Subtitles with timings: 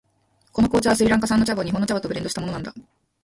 [0.51, 2.73] この紅茶はスリランカ産の茶葉を日本の茶葉とブレンドしたものなんだ。